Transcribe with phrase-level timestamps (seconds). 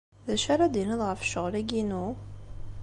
[0.27, 2.05] D acu ara d-tiniḍ ɣef ccɣel-agi-inu?